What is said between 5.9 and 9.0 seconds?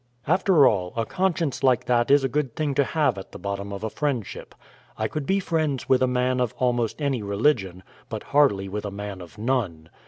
a man of almost any religion, but hardly with a